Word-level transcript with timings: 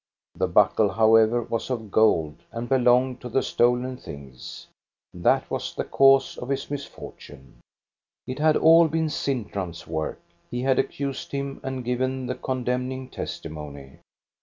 The 0.33 0.47
buckle, 0.47 0.89
however, 0.89 1.43
was 1.43 1.69
of 1.69 1.91
gold, 1.91 2.41
and 2.51 2.67
belonged 2.67 3.21
to 3.21 3.29
the 3.29 3.43
stolen 3.43 3.97
things; 3.97 4.65
that 5.13 5.47
was 5.51 5.75
the 5.75 5.83
cause 5.83 6.39
of 6.39 6.49
his 6.49 6.71
misfortune. 6.71 7.59
It 8.25 8.39
had 8.39 8.57
all 8.57 8.87
been 8.87 9.09
Sintram's 9.09 9.85
work. 9.85 10.19
He 10.49 10.63
had 10.63 10.79
accused 10.79 11.31
him, 11.33 11.59
and 11.61 11.85
given 11.85 12.25
the 12.25 12.33
con 12.33 12.63
demning 12.65 13.11
testimony. 13.11 13.99